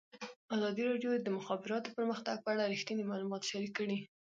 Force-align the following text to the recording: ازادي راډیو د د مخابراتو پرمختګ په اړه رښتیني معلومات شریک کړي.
ازادي 0.55 0.81
راډیو 0.89 1.11
د 1.13 1.19
د 1.23 1.29
مخابراتو 1.37 1.93
پرمختګ 1.97 2.35
په 2.41 2.49
اړه 2.53 2.63
رښتیني 2.73 3.03
معلومات 3.09 3.41
شریک 3.49 3.71
کړي. 3.79 3.97